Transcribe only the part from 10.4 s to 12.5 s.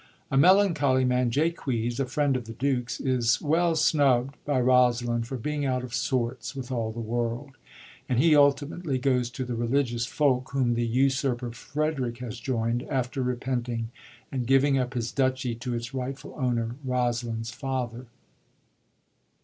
whom the usurper Frederick has